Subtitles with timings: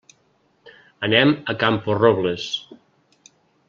[1.09, 2.51] Anem a Camporrobles.